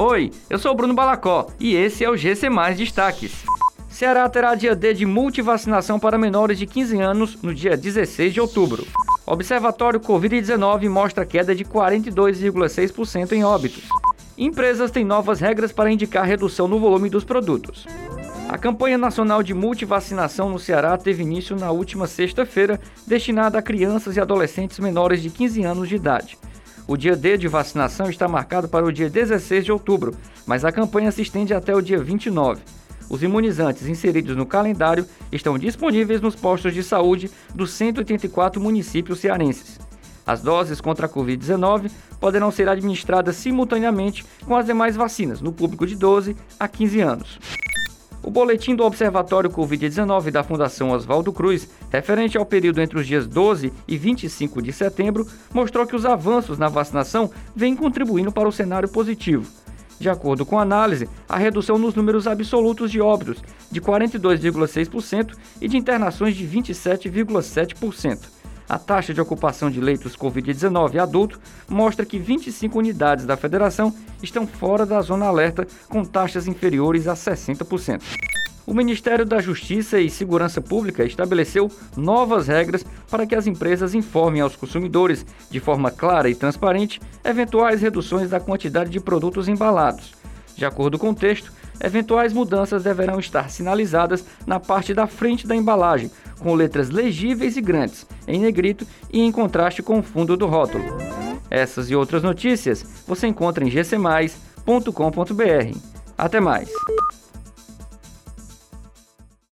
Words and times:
Oi, 0.00 0.30
eu 0.48 0.60
sou 0.60 0.76
Bruno 0.76 0.94
Balacó 0.94 1.48
e 1.58 1.74
esse 1.74 2.04
é 2.04 2.08
o 2.08 2.16
GC 2.16 2.48
Mais 2.48 2.78
Destaques. 2.78 3.44
Ceará 3.88 4.28
terá 4.28 4.54
dia 4.54 4.76
D 4.76 4.94
de 4.94 5.04
multivacinação 5.04 5.98
para 5.98 6.16
menores 6.16 6.56
de 6.56 6.66
15 6.66 7.00
anos 7.00 7.42
no 7.42 7.52
dia 7.52 7.76
16 7.76 8.32
de 8.32 8.40
outubro. 8.40 8.86
Observatório 9.26 9.98
Covid-19 9.98 10.88
mostra 10.88 11.26
queda 11.26 11.52
de 11.52 11.64
42,6% 11.64 13.32
em 13.32 13.42
óbitos. 13.42 13.88
Empresas 14.38 14.92
têm 14.92 15.04
novas 15.04 15.40
regras 15.40 15.72
para 15.72 15.90
indicar 15.90 16.24
redução 16.24 16.68
no 16.68 16.78
volume 16.78 17.10
dos 17.10 17.24
produtos. 17.24 17.84
A 18.48 18.56
campanha 18.56 18.96
nacional 18.96 19.42
de 19.42 19.52
multivacinação 19.52 20.48
no 20.48 20.60
Ceará 20.60 20.96
teve 20.96 21.24
início 21.24 21.56
na 21.56 21.72
última 21.72 22.06
sexta-feira, 22.06 22.80
destinada 23.04 23.58
a 23.58 23.62
crianças 23.62 24.16
e 24.16 24.20
adolescentes 24.20 24.78
menores 24.78 25.20
de 25.20 25.28
15 25.28 25.64
anos 25.64 25.88
de 25.88 25.96
idade. 25.96 26.38
O 26.88 26.96
dia 26.96 27.14
D 27.14 27.36
de 27.36 27.46
vacinação 27.48 28.08
está 28.08 28.26
marcado 28.26 28.66
para 28.66 28.86
o 28.86 28.90
dia 28.90 29.10
16 29.10 29.62
de 29.62 29.70
outubro, 29.70 30.14
mas 30.46 30.64
a 30.64 30.72
campanha 30.72 31.12
se 31.12 31.20
estende 31.20 31.52
até 31.52 31.74
o 31.74 31.82
dia 31.82 32.02
29. 32.02 32.62
Os 33.10 33.22
imunizantes 33.22 33.86
inseridos 33.86 34.34
no 34.34 34.46
calendário 34.46 35.04
estão 35.30 35.58
disponíveis 35.58 36.22
nos 36.22 36.34
postos 36.34 36.72
de 36.72 36.82
saúde 36.82 37.30
dos 37.54 37.72
184 37.72 38.58
municípios 38.58 39.18
cearenses. 39.18 39.78
As 40.26 40.40
doses 40.40 40.80
contra 40.80 41.04
a 41.04 41.10
Covid-19 41.10 41.90
poderão 42.18 42.50
ser 42.50 42.70
administradas 42.70 43.36
simultaneamente 43.36 44.24
com 44.46 44.56
as 44.56 44.64
demais 44.64 44.96
vacinas 44.96 45.42
no 45.42 45.52
público 45.52 45.86
de 45.86 45.94
12 45.94 46.34
a 46.58 46.66
15 46.66 47.00
anos. 47.02 47.38
O 48.22 48.30
boletim 48.30 48.74
do 48.74 48.84
Observatório 48.84 49.48
Covid-19 49.48 50.30
da 50.30 50.42
Fundação 50.42 50.90
Oswaldo 50.90 51.32
Cruz, 51.32 51.68
referente 51.90 52.36
ao 52.36 52.44
período 52.44 52.80
entre 52.80 52.98
os 52.98 53.06
dias 53.06 53.26
12 53.26 53.72
e 53.86 53.96
25 53.96 54.60
de 54.60 54.72
setembro, 54.72 55.26
mostrou 55.54 55.86
que 55.86 55.94
os 55.94 56.04
avanços 56.04 56.58
na 56.58 56.68
vacinação 56.68 57.30
vêm 57.54 57.76
contribuindo 57.76 58.32
para 58.32 58.48
o 58.48 58.52
cenário 58.52 58.88
positivo. 58.88 59.46
De 60.00 60.08
acordo 60.08 60.46
com 60.46 60.58
a 60.58 60.62
análise, 60.62 61.08
a 61.28 61.36
redução 61.36 61.78
nos 61.78 61.94
números 61.94 62.26
absolutos 62.26 62.90
de 62.90 63.00
óbitos 63.00 63.42
de 63.70 63.80
42,6% 63.80 65.34
e 65.60 65.68
de 65.68 65.76
internações 65.76 66.36
de 66.36 66.46
27,7%. 66.46 68.37
A 68.68 68.78
taxa 68.78 69.14
de 69.14 69.20
ocupação 69.20 69.70
de 69.70 69.80
leitos 69.80 70.14
Covid-19 70.14 70.98
adulto 70.98 71.40
mostra 71.66 72.04
que 72.04 72.18
25 72.18 72.78
unidades 72.78 73.24
da 73.24 73.34
federação 73.34 73.94
estão 74.22 74.46
fora 74.46 74.84
da 74.84 75.00
zona 75.00 75.26
alerta, 75.26 75.66
com 75.88 76.04
taxas 76.04 76.46
inferiores 76.46 77.08
a 77.08 77.14
60%. 77.14 78.02
O 78.66 78.74
Ministério 78.74 79.24
da 79.24 79.40
Justiça 79.40 79.98
e 79.98 80.10
Segurança 80.10 80.60
Pública 80.60 81.02
estabeleceu 81.02 81.70
novas 81.96 82.48
regras 82.48 82.84
para 83.10 83.26
que 83.26 83.34
as 83.34 83.46
empresas 83.46 83.94
informem 83.94 84.42
aos 84.42 84.54
consumidores, 84.54 85.24
de 85.50 85.58
forma 85.58 85.90
clara 85.90 86.28
e 86.28 86.34
transparente, 86.34 87.00
eventuais 87.24 87.80
reduções 87.80 88.28
da 88.28 88.38
quantidade 88.38 88.90
de 88.90 89.00
produtos 89.00 89.48
embalados. 89.48 90.12
De 90.54 90.66
acordo 90.66 90.98
com 90.98 91.10
o 91.10 91.14
texto, 91.14 91.50
eventuais 91.80 92.32
mudanças 92.32 92.82
deverão 92.82 93.18
estar 93.18 93.50
sinalizadas 93.50 94.24
na 94.46 94.60
parte 94.60 94.94
da 94.94 95.06
frente 95.06 95.46
da 95.46 95.56
embalagem, 95.56 96.10
com 96.38 96.54
letras 96.54 96.90
legíveis 96.90 97.56
e 97.56 97.60
grandes, 97.60 98.06
em 98.26 98.40
negrito 98.40 98.86
e 99.12 99.20
em 99.20 99.32
contraste 99.32 99.82
com 99.82 99.98
o 99.98 100.02
fundo 100.02 100.36
do 100.36 100.46
rótulo. 100.46 100.84
Essas 101.50 101.90
e 101.90 101.96
outras 101.96 102.22
notícias 102.22 102.84
você 103.06 103.26
encontra 103.26 103.64
em 103.64 103.68
gcmais.com.br. 103.68 105.78
Até 106.16 106.40
mais! 106.40 106.68